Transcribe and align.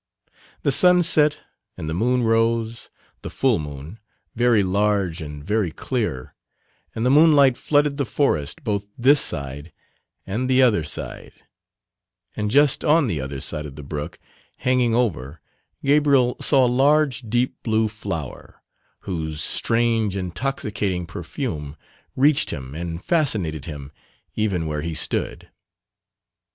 The 0.63 0.71
sun 0.71 1.03
set 1.03 1.41
and 1.77 1.87
the 1.87 1.93
moon 1.93 2.23
rose, 2.23 2.89
the 3.21 3.29
full 3.29 3.59
moon, 3.59 3.99
very 4.33 4.63
large 4.63 5.21
and 5.21 5.43
very 5.45 5.69
clear, 5.69 6.33
and 6.95 7.05
the 7.05 7.11
moonlight 7.11 7.55
flooded 7.55 7.97
the 7.97 8.05
forest 8.05 8.63
both 8.63 8.89
this 8.97 9.21
side 9.21 9.71
and 10.25 10.49
"the 10.49 10.59
other 10.59 10.83
side," 10.83 11.33
and 12.35 12.49
just 12.49 12.83
on 12.83 13.05
the 13.05 13.21
"other 13.21 13.39
side" 13.39 13.67
of 13.67 13.75
the 13.75 13.83
brook, 13.83 14.17
hanging 14.57 14.95
over, 14.95 15.39
Gabriel 15.85 16.35
saw 16.41 16.65
a 16.65 16.65
large 16.65 17.21
deep 17.29 17.61
blue 17.61 17.87
flower, 17.87 18.63
whose 19.01 19.39
strange 19.39 20.17
intoxicating 20.17 21.05
perfume 21.05 21.77
reached 22.15 22.49
him 22.49 22.73
and 22.73 23.03
fascinated 23.05 23.65
him 23.65 23.91
even 24.33 24.65
where 24.65 24.81
he 24.81 24.95
stood. 24.95 25.51